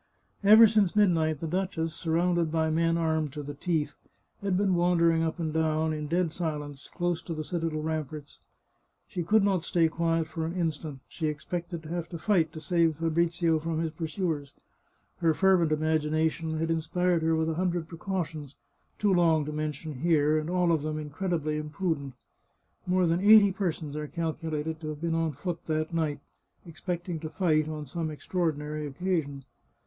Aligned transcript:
Ever 0.43 0.65
since 0.65 0.95
midnight 0.95 1.41
the 1.41 1.47
duchess, 1.47 1.93
surrounded 1.93 2.51
by 2.51 2.71
men 2.71 2.97
armed 2.97 3.31
to 3.33 3.43
the 3.43 3.53
teeth, 3.53 3.97
had 4.41 4.57
been 4.57 4.73
wandering 4.73 5.21
up 5.21 5.37
and 5.39 5.53
down, 5.53 5.93
in 5.93 6.07
dead 6.07 6.33
silence, 6.33 6.89
close 6.89 7.21
to 7.21 7.35
the 7.35 7.43
citadel 7.43 7.83
ramparts. 7.83 8.39
She 9.07 9.21
could 9.21 9.43
not 9.43 9.63
stay 9.63 9.87
quiet 9.89 10.25
for 10.25 10.43
an 10.43 10.55
instant; 10.55 11.01
she 11.07 11.27
expected 11.27 11.83
to 11.83 11.89
have 11.89 12.09
to 12.09 12.17
fight 12.17 12.51
to 12.53 12.59
save 12.59 12.95
Fabrizio 12.95 13.59
from 13.59 13.77
his 13.77 13.91
pursuers. 13.91 14.55
Her 15.19 15.35
fervent 15.35 15.71
imagination 15.71 16.57
had 16.57 16.71
inspired 16.71 17.21
her 17.21 17.35
with 17.35 17.51
a 17.51 17.53
hundred 17.53 17.87
precautions, 17.87 18.55
too 18.97 19.13
long 19.13 19.45
to 19.45 19.51
men 19.53 19.71
tion 19.71 19.99
here, 19.99 20.39
and 20.39 20.49
all 20.49 20.71
of 20.71 20.81
them 20.81 20.97
incredibly 20.97 21.57
imprudent. 21.57 22.15
More 22.87 23.05
than 23.05 23.19
eighty 23.21 23.51
persons 23.51 23.95
are 23.95 24.07
calculated 24.07 24.79
to 24.81 24.87
have 24.89 25.01
been 25.01 25.13
on 25.13 25.33
foot 25.33 25.67
that 25.67 25.93
night, 25.93 26.21
expecting 26.65 27.19
to 27.19 27.29
fight 27.29 27.69
on 27.69 27.85
some 27.85 28.09
extraordinary 28.09 28.87
occasion. 28.87 29.45